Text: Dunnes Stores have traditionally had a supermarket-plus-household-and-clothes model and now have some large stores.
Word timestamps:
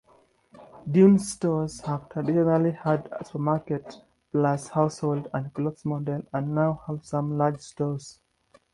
Dunnes 0.89 1.31
Stores 1.31 1.81
have 1.81 2.09
traditionally 2.09 2.71
had 2.71 3.07
a 3.11 3.23
supermarket-plus-household-and-clothes 3.23 5.85
model 5.85 6.23
and 6.33 6.55
now 6.55 6.81
have 6.87 7.05
some 7.05 7.37
large 7.37 7.59
stores. 7.59 8.19